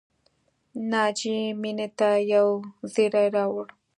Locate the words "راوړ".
3.35-3.67